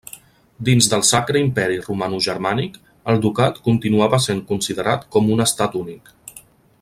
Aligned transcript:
Dins 0.69 0.85
del 0.93 1.03
Sacre 1.09 1.41
Imperi 1.47 1.77
Romanogermànic, 1.83 2.79
el 3.13 3.21
ducat 3.27 3.63
continuava 3.71 4.23
sent 4.29 4.45
considerat 4.53 5.09
com 5.17 5.33
un 5.37 5.49
estat 5.49 5.79
únic. 5.85 6.15